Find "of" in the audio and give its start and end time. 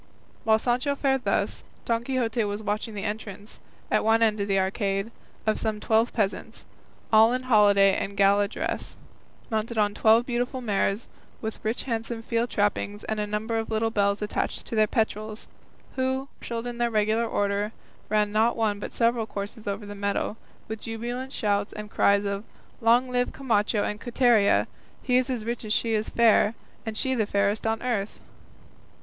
4.41-4.47, 5.45-5.59, 13.59-13.69, 22.25-22.43